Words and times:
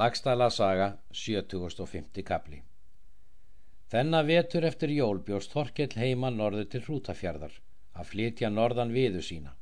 Lagstæla 0.00 0.46
saga 0.48 0.86
7050 1.12 2.22
kapli 2.24 2.62
Þennan 3.92 4.24
vetur 4.26 4.64
eftir 4.64 4.94
jól 4.96 5.18
bjóst 5.26 5.52
Þorkell 5.52 5.98
heima 6.00 6.30
norður 6.32 6.70
til 6.74 6.80
hrútafjörðar 6.86 7.58
að 8.00 8.08
flytja 8.12 8.48
norðan 8.48 8.94
viðu 8.94 9.20
sína. 9.26 9.52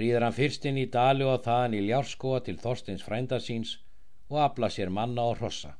Rýður 0.00 0.24
hann 0.24 0.36
fyrst 0.38 0.64
inn 0.70 0.80
í 0.80 0.86
dali 0.94 1.26
og 1.28 1.44
þaðan 1.44 1.76
í 1.76 1.82
ljárskóa 1.90 2.40
til 2.46 2.56
Þorsteins 2.64 3.04
frændarsíns 3.10 3.74
og 4.30 4.40
afla 4.46 4.72
sér 4.78 4.94
manna 5.00 5.28
og 5.28 5.36
hrossa. 5.42 5.74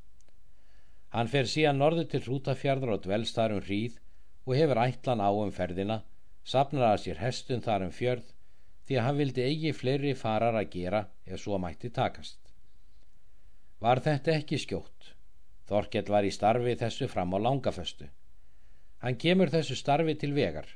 Hann 1.16 1.32
fer 1.36 1.48
síðan 1.54 1.80
norður 1.80 2.12
til 2.12 2.22
hrútafjörðar 2.28 2.96
og 2.98 3.02
dvelst 3.08 3.40
þar 3.40 3.56
um 3.56 3.64
hríð 3.64 3.96
og 4.44 4.56
hefur 4.60 4.82
ætlan 4.84 5.24
á 5.24 5.32
um 5.32 5.56
ferðina, 5.62 6.02
sapnar 6.44 6.90
að 6.90 7.02
sér 7.06 7.24
hestun 7.24 7.64
þar 7.64 7.88
um 7.88 7.96
fjörð 8.02 8.28
því 8.84 9.00
að 9.00 9.08
hann 9.08 9.20
vildi 9.24 9.48
eigi 9.48 9.76
fleiri 9.80 10.14
farar 10.26 10.60
að 10.60 10.72
gera 10.76 11.06
ef 11.24 11.40
svo 11.40 11.56
mætti 11.56 11.88
takast. 11.88 12.41
Var 13.82 13.98
þetta 13.98 14.34
ekki 14.38 14.60
skjótt? 14.62 15.08
Þorkell 15.66 16.10
var 16.14 16.22
í 16.22 16.30
starfi 16.30 16.76
þessu 16.78 17.08
fram 17.10 17.32
á 17.34 17.38
langaföstu. 17.42 18.06
Hann 19.02 19.16
kemur 19.24 19.50
þessu 19.50 19.74
starfi 19.74 20.14
til 20.20 20.30
vegar. 20.36 20.68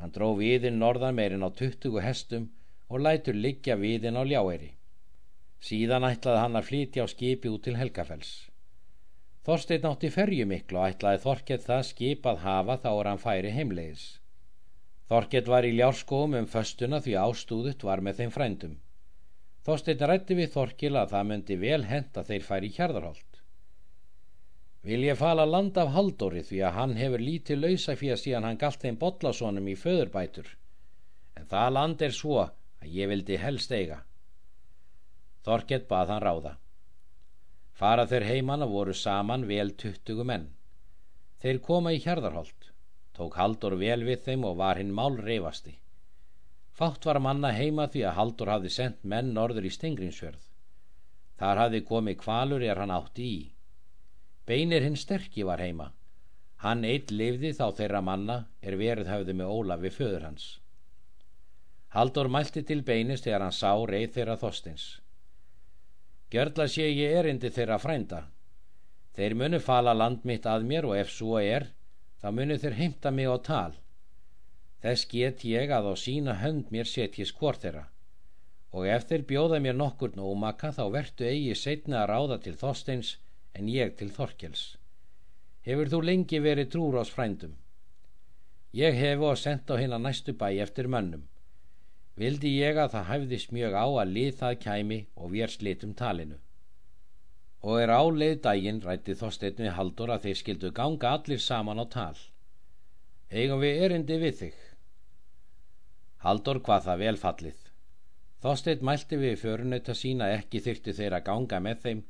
Hann 0.00 0.14
dró 0.14 0.30
viðinn 0.38 0.78
norðan 0.80 1.18
meirinn 1.18 1.44
á 1.44 1.52
20 1.52 2.00
hestum 2.00 2.46
og 2.88 3.02
lætur 3.04 3.36
liggja 3.36 3.76
viðinn 3.76 4.16
á 4.16 4.24
ljáeri. 4.24 4.70
Síðan 5.60 6.08
ætlaði 6.08 6.40
hann 6.40 6.56
að 6.56 6.68
flytja 6.70 7.04
á 7.04 7.12
skipi 7.12 7.52
út 7.52 7.66
til 7.68 7.76
Helgafells. 7.76 8.32
Þorstein 9.44 9.84
átti 9.90 10.12
ferju 10.16 10.48
miklu 10.48 10.80
og 10.80 10.94
ætlaði 10.94 11.22
Þorkell 11.26 11.62
það 11.68 11.84
skip 11.90 12.30
að 12.32 12.42
hafa 12.46 12.78
þá 12.86 12.90
er 12.94 13.10
hann 13.10 13.24
færi 13.26 13.52
heimlegis. 13.58 14.06
Þorkell 15.12 15.52
var 15.52 15.68
í 15.68 15.76
ljárskóum 15.76 16.40
um 16.40 16.48
föstuna 16.48 17.04
því 17.04 17.20
ástúðut 17.26 17.84
var 17.84 18.00
með 18.00 18.22
þeim 18.22 18.36
frændum. 18.40 18.74
Þorstein 19.66 20.02
rætti 20.06 20.36
við 20.38 20.52
Þorkil 20.52 20.92
að 20.94 21.12
það 21.12 21.24
myndi 21.28 21.54
vel 21.58 21.84
hent 21.88 22.18
að 22.20 22.28
þeir 22.30 22.44
færi 22.46 22.68
hjarðarholt. 22.76 23.40
Vil 24.86 25.00
ég 25.02 25.18
fala 25.18 25.46
land 25.48 25.78
af 25.82 25.88
Haldóri 25.90 26.44
því 26.46 26.60
að 26.62 26.76
hann 26.76 26.92
hefur 26.94 27.22
lítið 27.28 27.58
lausa 27.64 27.96
fyrir 27.98 28.20
síðan 28.20 28.44
hann 28.46 28.60
galt 28.60 28.84
þeim 28.84 28.98
botlasónum 29.00 29.66
í 29.66 29.74
föðurbætur, 29.80 30.52
en 31.34 31.48
það 31.50 31.72
land 31.74 32.04
er 32.06 32.14
svo 32.14 32.36
að 32.44 32.92
ég 32.94 33.10
vildi 33.10 33.40
helst 33.42 33.74
eiga. 33.74 34.04
Þorkett 35.42 35.88
bað 35.90 36.12
hann 36.14 36.22
ráða. 36.22 36.52
Fara 37.74 38.06
þeir 38.06 38.28
heimann 38.30 38.62
og 38.68 38.70
voru 38.76 38.94
saman 38.94 39.48
vel 39.50 39.72
tuttugu 39.74 40.28
menn. 40.30 40.46
Þeir 41.42 41.58
koma 41.66 41.90
í 41.90 41.98
hjarðarholt, 42.06 42.70
tók 43.18 43.34
Haldur 43.40 43.74
vel 43.82 44.04
við 44.06 44.22
þeim 44.28 44.46
og 44.46 44.56
var 44.62 44.78
hinn 44.78 44.94
mál 44.94 45.18
reyfasti. 45.18 45.74
Fátt 46.76 47.06
var 47.08 47.18
manna 47.24 47.54
heima 47.56 47.86
því 47.88 48.02
að 48.04 48.16
Haldur 48.18 48.50
hafði 48.52 48.70
sendt 48.74 49.04
menn 49.12 49.30
norður 49.36 49.64
í 49.64 49.72
Stengrinsfjörð. 49.72 50.42
Þar 51.40 51.60
hafði 51.62 51.80
komið 51.88 52.18
kvalur 52.20 52.64
er 52.64 52.80
hann 52.82 52.92
átti 52.92 53.28
í. 53.28 53.38
Beinir 54.46 54.84
hinn 54.84 54.98
sterkji 55.00 55.46
var 55.48 55.62
heima. 55.64 55.86
Hann 56.64 56.84
eitt 56.84 57.10
lifði 57.12 57.54
þá 57.56 57.66
þeirra 57.80 58.02
manna 58.04 58.36
er 58.60 58.76
verið 58.80 59.08
hafði 59.12 59.36
með 59.40 59.52
Ólafi 59.56 59.92
föður 59.96 60.28
hans. 60.28 60.46
Haldur 61.96 62.28
mælti 62.28 62.62
til 62.68 62.82
beinis 62.84 63.24
þegar 63.24 63.46
hann 63.46 63.56
sá 63.56 63.72
reið 63.72 64.12
þeirra 64.18 64.36
þostins. 64.40 64.86
Gjörla 66.32 66.68
sé 66.68 66.90
ég 66.90 67.16
erindi 67.22 67.48
þeirra 67.56 67.80
frænda. 67.80 68.20
Þeir 69.16 69.34
munu 69.40 69.60
fala 69.64 69.96
land 69.96 70.28
mitt 70.28 70.44
að 70.44 70.68
mér 70.68 70.88
og 70.90 70.96
ef 71.00 71.08
svo 71.12 71.40
er, 71.40 71.70
þá 72.20 72.28
munu 72.36 72.60
þeir 72.60 72.80
heimta 72.82 73.12
mig 73.14 73.32
á 73.32 73.36
tal. 73.40 73.72
Þess 74.82 75.08
get 75.12 75.44
ég 75.48 75.70
að 75.72 75.92
á 75.92 75.94
sína 75.96 76.40
hönd 76.42 76.72
mér 76.74 76.88
setjis 76.88 77.32
hvort 77.32 77.62
þeirra 77.64 77.86
og 78.76 78.88
ef 78.92 79.06
þeir 79.08 79.22
bjóða 79.30 79.60
mér 79.64 79.76
nokkur 79.76 80.16
nómaka 80.18 80.72
þá 80.76 80.82
vertu 80.92 81.24
eigi 81.24 81.54
setna 81.56 82.02
að 82.02 82.10
ráða 82.10 82.36
til 82.44 82.56
Þorsteins 82.60 83.12
en 83.56 83.70
ég 83.72 83.94
til 83.96 84.10
Þorkels. 84.12 84.64
Hefur 85.64 85.88
þú 85.92 86.00
lengi 86.04 86.40
verið 86.44 86.68
trúr 86.74 86.98
ás 87.00 87.12
frændum? 87.14 87.54
Ég 88.76 88.98
hefu 89.00 89.30
að 89.30 89.40
senda 89.40 89.78
á 89.78 89.80
hérna 89.80 90.00
næstu 90.02 90.34
bæ 90.36 90.48
eftir 90.66 90.90
mönnum. 90.92 91.24
Vildi 92.20 92.52
ég 92.58 92.76
að 92.76 92.92
það 92.96 93.08
hæfðist 93.10 93.54
mjög 93.56 93.78
á 93.80 93.86
að 93.86 94.12
lið 94.18 94.36
það 94.42 94.60
kæmi 94.66 95.00
og 95.16 95.32
við 95.32 95.46
er 95.46 95.54
slitum 95.54 95.96
talinu. 95.96 96.38
Og 97.64 97.80
er 97.80 97.92
áleið 97.96 98.42
dægin 98.44 98.84
rætti 98.84 99.16
Þorstein 99.16 99.64
við 99.64 99.74
Haldur 99.78 100.12
að 100.12 100.28
þeir 100.28 100.40
skildu 100.42 100.72
ganga 100.76 101.16
allir 101.16 101.40
saman 101.40 101.80
á 101.80 101.86
tal. 101.88 102.16
Eigum 103.32 103.64
við 103.64 103.82
erindi 103.88 104.20
við 104.20 104.40
þig? 104.42 104.65
Haldur 106.26 106.58
hvað 106.66 106.86
það 106.88 107.02
vel 107.04 107.16
fallið. 107.22 107.58
Þorsteit 108.42 108.80
mælti 108.82 109.16
við 109.20 109.36
förunauta 109.38 109.94
sína 109.94 110.26
ekki 110.34 110.58
þyrti 110.64 110.94
þeir 110.96 111.14
að 111.18 111.26
ganga 111.28 111.60
með 111.62 111.82
þeim 111.84 112.00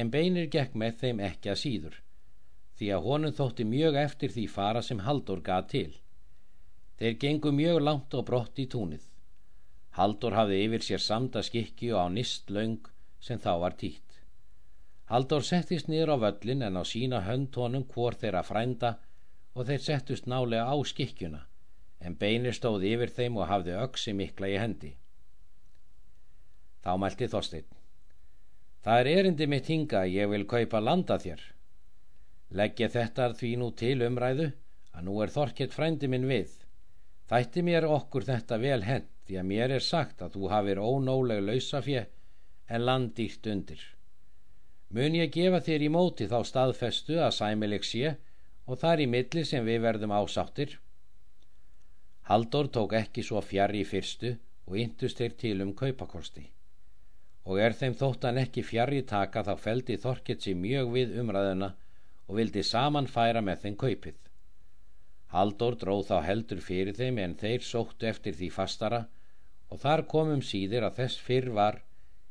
en 0.00 0.12
beinir 0.14 0.46
gekk 0.54 0.76
með 0.82 1.02
þeim 1.02 1.20
ekki 1.26 1.50
að 1.52 1.60
síður 1.62 1.98
því 2.78 2.88
að 2.94 3.06
honum 3.08 3.34
þótti 3.34 3.66
mjög 3.68 3.98
eftir 4.04 4.32
því 4.32 4.44
fara 4.54 4.82
sem 4.86 5.02
Haldur 5.04 5.42
gað 5.48 5.66
til. 5.72 5.90
Þeir 6.98 7.18
gengu 7.24 7.52
mjög 7.58 7.80
langt 7.82 8.14
og 8.14 8.24
brott 8.30 8.60
í 8.62 8.68
túnið. 8.70 9.02
Haldur 9.98 10.36
hafði 10.38 10.62
yfir 10.64 10.86
sér 10.86 11.04
samda 11.04 11.42
skikki 11.42 11.90
og 11.92 12.06
á 12.06 12.08
nist 12.14 12.52
laung 12.54 12.88
sem 13.20 13.42
þá 13.42 13.52
var 13.64 13.76
títt. 13.82 14.20
Haldur 15.10 15.44
settist 15.44 15.90
niður 15.90 16.14
á 16.14 16.16
völlin 16.24 16.64
en 16.64 16.78
á 16.78 16.84
sína 16.86 17.24
hönd 17.26 17.60
honum 17.60 17.84
hvor 17.92 18.16
þeirra 18.16 18.46
frænda 18.46 18.94
og 19.52 19.68
þeir 19.68 19.84
settust 19.90 20.30
nálega 20.30 20.70
á 20.70 20.76
skikkjuna 20.92 21.47
en 22.00 22.14
beinir 22.18 22.54
stóð 22.56 22.86
yfir 22.92 23.12
þeim 23.14 23.38
og 23.40 23.48
hafði 23.50 23.74
öksi 23.82 24.14
mikla 24.14 24.50
í 24.52 24.58
hendi. 24.62 24.92
Þá 26.84 26.92
mælti 27.02 27.28
Þorstein. 27.28 27.66
Það 28.84 29.00
er 29.00 29.10
erindi 29.12 29.48
mitt 29.50 29.66
hinga 29.68 30.04
ég 30.06 30.30
vil 30.30 30.46
kaupa 30.46 30.80
landa 30.80 31.18
þér. 31.18 31.42
Leggja 32.54 32.88
þetta 32.88 33.32
því 33.36 33.50
nú 33.60 33.72
til 33.76 33.98
umræðu 34.06 34.46
að 34.94 35.04
nú 35.08 35.18
er 35.22 35.34
Þorkett 35.34 35.74
frændi 35.74 36.08
minn 36.08 36.28
við. 36.30 36.54
Þætti 37.28 37.64
mér 37.66 37.84
okkur 37.90 38.24
þetta 38.24 38.56
vel 38.62 38.80
hend 38.86 39.10
því 39.28 39.36
að 39.40 39.48
mér 39.50 39.74
er 39.76 39.84
sagt 39.84 40.22
að 40.24 40.38
þú 40.38 40.48
hafir 40.54 40.80
ónóleg 40.80 41.42
lausafje 41.44 42.06
en 42.68 42.84
landýrt 42.86 43.50
undir. 43.52 43.82
Mun 44.88 45.18
ég 45.18 45.32
gefa 45.34 45.60
þér 45.60 45.84
í 45.84 45.90
móti 45.92 46.28
þá 46.30 46.38
staðfestu 46.48 47.18
að 47.20 47.34
sæmileg 47.36 47.84
sé 47.84 48.14
og 48.64 48.80
þar 48.80 49.02
í 49.04 49.08
milli 49.10 49.44
sem 49.44 49.66
við 49.66 49.82
verðum 49.84 50.14
ásáttir 50.16 50.78
Haldur 52.28 52.68
tók 52.68 52.92
ekki 52.92 53.22
svo 53.24 53.40
fjari 53.40 53.80
í 53.80 53.88
fyrstu 53.88 54.34
og 54.68 54.74
yndust 54.76 55.20
þeir 55.20 55.36
til 55.42 55.62
um 55.64 55.70
kaupakosti. 55.76 56.42
Og 57.48 57.60
er 57.64 57.72
þeim 57.72 57.94
þóttan 57.96 58.40
ekki 58.42 58.64
fjari 58.70 59.00
taka 59.08 59.40
þá 59.46 59.54
feldi 59.56 59.96
Þorkett 60.02 60.44
sér 60.44 60.58
mjög 60.60 60.90
við 60.96 61.14
umræðuna 61.22 61.70
og 62.28 62.36
vildi 62.36 62.64
saman 62.70 63.08
færa 63.08 63.40
með 63.40 63.64
þeim 63.64 63.78
kaupið. 63.80 64.18
Haldur 65.32 65.76
dróð 65.80 66.04
þá 66.10 66.16
heldur 66.28 66.60
fyrir 66.64 66.96
þeim 67.00 67.18
en 67.24 67.36
þeir 67.40 67.64
sóttu 67.64 68.08
eftir 68.12 68.36
því 68.36 68.52
fastara 68.52 69.02
og 69.72 69.80
þar 69.80 70.04
komum 70.12 70.44
síðir 70.44 70.84
að 70.84 71.00
þess 71.00 71.24
fyrr 71.24 71.48
var 71.56 71.82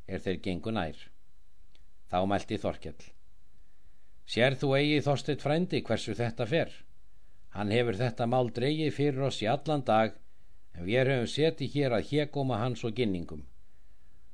er 0.08 0.22
þeir 0.22 0.41
gengu 0.46 0.74
nær. 0.78 0.97
Þá 2.09 2.19
mælti 2.29 2.58
Þorkell. 2.62 3.09
Sér 4.28 4.58
þú 4.59 4.75
eigi 4.78 5.02
þorstitt 5.02 5.41
frændi 5.41 5.81
hversu 5.81 6.14
þetta 6.14 6.46
fer? 6.46 6.69
Hann 7.56 7.72
hefur 7.72 7.97
þetta 8.00 8.28
mál 8.30 8.50
dreigið 8.53 8.94
fyrir 8.94 9.28
oss 9.28 9.41
í 9.44 9.50
allan 9.50 9.84
dag 9.88 10.16
en 10.75 10.85
við 10.85 11.12
höfum 11.12 11.30
setið 11.34 11.75
hér 11.75 11.96
að 11.97 12.09
hégóma 12.12 12.59
hans 12.62 12.84
og 12.88 12.96
ginningum. 12.97 13.44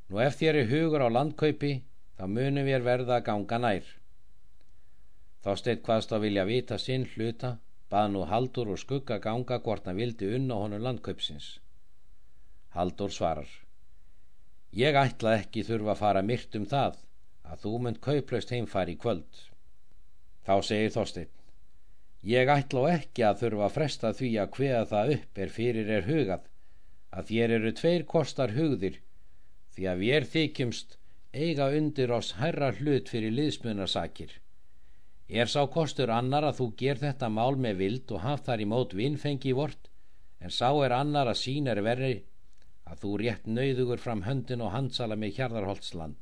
Nú 0.09 0.19
ef 0.23 0.39
þér 0.39 0.59
er 0.61 0.71
hugur 0.71 1.05
á 1.05 1.09
landkaupi 1.09 1.73
þá 2.17 2.23
munum 2.27 2.67
við 2.67 2.87
verða 2.87 3.19
að 3.19 3.27
ganga 3.29 3.59
nær. 3.65 3.85
Þásteitt 5.43 5.83
hvaðst 5.87 6.15
að 6.15 6.25
vilja 6.27 6.47
vita 6.47 6.79
sinn 6.79 7.07
hluta 7.13 7.57
bað 7.93 8.09
nú 8.13 8.23
Haldur 8.29 8.71
og 8.73 8.81
skugga 8.81 9.19
ganga 9.23 9.59
hvort 9.59 9.87
hann 9.87 9.99
vildi 9.99 10.29
unna 10.35 10.57
honum 10.61 10.83
landkaupsins. 10.83 11.59
Haldur 12.73 13.11
svarar 13.13 13.49
Ég 14.73 14.95
ætla 14.97 15.35
ekki 15.37 15.61
þurfa 15.67 15.93
að 15.93 15.99
fara 15.99 16.21
myrt 16.25 16.55
um 16.57 16.65
það 16.65 16.95
að 17.45 17.59
þú 17.63 17.73
mynd 17.85 17.99
kauplaust 18.01 18.53
heimfari 18.55 18.95
í 18.95 18.99
kvöld. 19.03 19.41
Þá 20.47 20.55
segir 20.65 20.93
Þorstein 20.95 21.29
Ég 22.23 22.47
ætla 22.47 22.85
ekki 22.87 23.23
að 23.27 23.39
þurfa 23.41 23.65
að 23.67 23.73
fresta 23.77 24.09
því 24.15 24.27
að 24.39 24.53
hveða 24.57 24.83
það 24.91 25.09
upp 25.15 25.39
er 25.45 25.49
fyrir 25.51 25.89
er 25.91 26.05
hugað 26.07 26.45
að 27.11 27.31
þér 27.31 27.53
eru 27.57 27.71
tveir 27.79 28.05
kostar 28.13 28.53
hugðir 28.55 28.99
því 29.75 29.87
að 29.91 30.03
við 30.03 30.13
er 30.17 30.27
þykjumst 30.35 30.95
eiga 31.33 31.67
undir 31.79 32.13
oss 32.15 32.31
herra 32.37 32.69
hlut 32.77 33.11
fyrir 33.11 33.33
liðsmunasakir. 33.35 34.31
Er 35.27 35.51
sá 35.51 35.65
kostur 35.75 36.13
annar 36.15 36.47
að 36.47 36.61
þú 36.61 36.67
ger 36.79 37.01
þetta 37.01 37.29
mál 37.29 37.57
með 37.65 37.81
vild 37.81 38.15
og 38.15 38.23
haf 38.23 38.45
þar 38.47 38.63
í 38.63 38.69
mót 38.71 38.95
vinnfengi 38.95 39.55
vort 39.57 39.89
en 40.39 40.53
sá 40.53 40.69
er 40.85 40.95
annar 40.95 41.27
að 41.31 41.41
sín 41.41 41.67
er 41.67 41.83
verri 41.83 42.13
að 42.87 43.03
þú 43.03 43.17
rétt 43.19 43.47
nauðugur 43.47 43.99
fram 43.99 44.23
höndin 44.23 44.63
og 44.63 44.71
handsala 44.71 45.19
með 45.19 45.39
hjarðarholtsland 45.39 46.15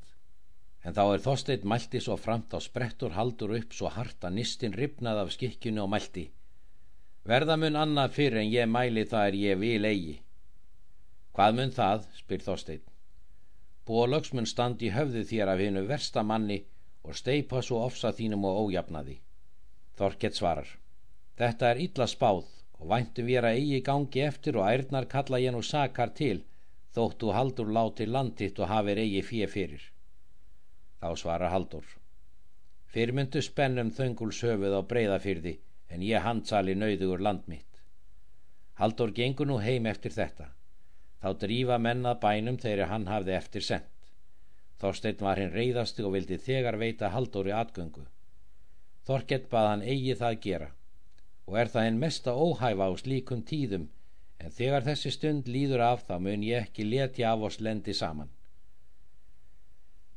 en 0.84 0.98
þá 0.98 1.04
er 1.06 1.24
Þorstein 1.26 1.68
mælti 1.74 2.02
svo 2.02 2.18
framt 2.18 2.54
á 2.58 2.60
sprettur 2.60 3.18
haldur 3.18 3.56
upp 3.60 3.74
svo 3.78 3.92
hart 3.98 4.28
að 4.28 4.38
nistin 4.40 4.78
ripnað 4.82 5.24
af 5.24 5.34
skikkjunu 5.38 5.84
og 5.86 5.92
mælti 5.96 6.28
verða 7.32 7.58
mun 7.58 7.80
annað 7.84 8.16
fyrir 8.18 8.44
en 8.44 8.54
ég 8.54 8.72
mæli 8.76 9.06
það 9.12 9.28
er 9.28 9.42
ég 9.42 9.60
vil 9.66 9.86
eigi 9.92 10.16
hvað 11.36 11.60
mun 11.60 11.76
það, 11.76 12.08
spyr 12.22 12.48
Þorstein 12.48 12.88
Bólöks 13.90 14.30
mun 14.38 14.46
standi 14.50 14.90
höfðu 14.96 15.22
þér 15.30 15.50
af 15.54 15.62
hennu 15.64 15.82
versta 15.90 16.22
manni 16.32 16.58
og 17.04 17.18
steipa 17.18 17.62
svo 17.66 17.80
ofsa 17.86 18.12
þínum 18.18 18.46
og 18.50 18.60
ójafnaði. 18.66 19.16
Þorkett 19.98 20.38
svarar. 20.38 20.70
Þetta 21.40 21.72
er 21.72 21.82
illa 21.86 22.08
spáð 22.12 22.44
og 22.80 22.86
væntum 22.92 23.28
við 23.30 23.40
að 23.42 23.58
eigi 23.58 23.80
gangi 23.88 24.24
eftir 24.28 24.60
og 24.60 24.68
ærnar 24.70 25.08
kalla 25.14 25.42
ég 25.42 25.56
nú 25.56 25.64
sakar 25.66 26.14
til 26.22 26.44
þóttu 26.96 27.34
haldur 27.34 27.74
láti 27.78 28.06
landitt 28.06 28.60
og 28.60 28.70
hafir 28.70 29.02
eigi 29.02 29.24
fjö 29.32 29.50
fyrir. 29.56 29.82
Þá 31.02 31.10
svarar 31.18 31.50
haldur. 31.50 31.86
Fyrmyndu 32.94 33.42
spennum 33.42 33.90
þönguls 33.98 34.42
höfuð 34.46 34.78
á 34.78 34.82
breyðafyrði 34.86 35.54
en 35.90 36.04
ég 36.06 36.26
handsali 36.26 36.76
nauðugur 36.78 37.24
land 37.26 37.48
mitt. 37.52 37.82
Haldur 38.80 39.14
gengur 39.18 39.50
nú 39.50 39.58
heim 39.64 39.88
eftir 39.90 40.14
þetta. 40.16 40.52
Þá 41.22 41.30
drífa 41.44 41.78
mennað 41.78 42.20
bænum 42.22 42.58
þegar 42.62 42.92
hann 42.94 43.08
hafði 43.10 43.34
eftir 43.38 43.66
sendt. 43.66 43.90
Þorstein 44.82 45.26
var 45.26 45.42
hinn 45.42 45.54
reyðasti 45.54 46.06
og 46.06 46.16
vildi 46.16 46.38
þegar 46.42 46.78
veita 46.82 47.10
Halldóri 47.14 47.54
atgöngu. 47.54 48.06
Þorkett 49.06 49.50
bað 49.50 49.68
hann 49.72 49.84
eigi 49.86 50.16
það 50.18 50.40
gera 50.46 50.70
og 51.52 51.58
er 51.60 51.70
það 51.74 51.88
einn 51.88 51.98
mesta 52.00 52.34
óhæfa 52.38 52.86
á 52.88 52.92
slíkum 53.02 53.42
tíðum 53.44 53.88
en 54.40 54.54
þegar 54.58 54.86
þessi 54.86 55.12
stund 55.12 55.50
líður 55.52 55.84
af 55.86 56.06
þá 56.08 56.14
mun 56.24 56.46
ég 56.46 56.68
ekki 56.68 56.86
letja 56.88 57.34
af 57.34 57.48
oss 57.50 57.60
lendi 57.60 57.94
saman. 57.98 58.30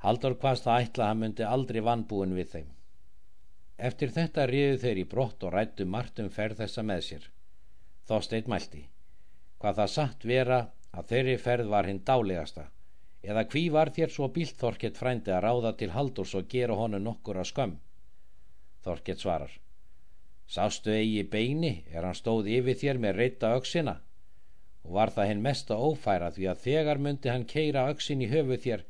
Halldór 0.05 0.35
hvaðst 0.41 0.67
það 0.69 0.87
ætla 0.87 1.05
að 1.05 1.11
hann 1.11 1.21
myndi 1.23 1.45
aldrei 1.49 1.81
vannbúin 1.85 2.35
við 2.37 2.51
þeim. 2.55 2.67
Eftir 3.89 4.11
þetta 4.13 4.45
riðu 4.51 4.77
þeir 4.83 5.01
í 5.01 5.05
brott 5.15 5.47
og 5.49 5.55
rættu 5.55 5.87
margt 5.89 6.21
um 6.21 6.29
ferð 6.35 6.61
þessa 6.61 6.85
með 6.85 7.01
sér. 7.07 7.25
Þorstein 8.11 8.51
mælti. 8.53 8.83
Hvað 9.59 9.81
það 9.81 9.93
satt 9.95 10.29
vera 10.29 10.61
að 10.93 11.09
þeirri 11.15 11.39
ferð 11.47 11.73
var 11.73 11.89
hinn 11.89 12.05
dálegasta 12.05 12.69
eða 13.25 13.47
hví 13.49 13.63
var 13.73 13.89
þér 13.97 14.13
svo 14.13 14.29
bílt 14.29 14.59
Þorkett 14.61 15.01
frændi 15.01 15.33
að 15.33 15.45
ráða 15.47 15.71
til 15.81 15.93
Haldurs 15.95 16.35
og 16.37 16.49
gera 16.53 16.77
honu 16.77 17.01
nokkur 17.01 17.41
að 17.41 17.49
skömm? 17.51 17.77
Þorkett 18.85 19.25
svarar. 19.25 19.55
Sástu 20.45 20.93
eigi 20.93 21.23
beini 21.25 21.79
er 21.89 22.05
hann 22.05 22.19
stóð 22.19 22.51
yfir 22.53 22.77
þér 22.83 23.01
með 23.01 23.23
reyta 23.23 23.55
auksina 23.57 23.95
og 24.85 24.99
var 24.99 25.15
það 25.17 25.31
hinn 25.31 25.47
mesta 25.47 25.79
ófæra 25.81 26.29
því 26.37 26.51
að 26.53 26.61
þegar 26.67 27.01
myndi 27.07 27.33
hann 27.33 27.49
keira 27.49 27.87
auksin 27.89 28.21
í 28.21 28.29
höfu 28.29 28.61
þér 28.67 28.85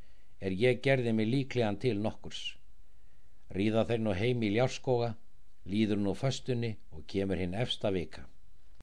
er 0.44 0.52
ég 0.60 0.82
gerði 0.84 1.14
mig 1.16 1.30
líklegan 1.30 1.80
til 1.80 1.96
nokkurs. 2.04 2.42
Ríða 3.56 3.86
þeir 3.88 4.02
nú 4.04 4.14
heim 4.18 4.42
í 4.44 4.50
ljárskoga, 4.52 5.14
líður 5.70 6.02
nú 6.04 6.12
föstunni 6.18 6.74
og 6.92 7.06
kemur 7.08 7.40
hinn 7.40 7.56
efsta 7.56 7.92
vika. 7.94 8.26